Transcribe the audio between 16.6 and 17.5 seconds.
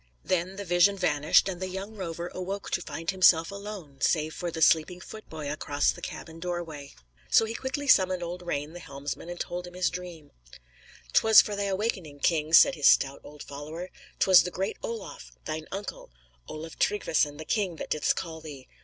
Tryggvesson the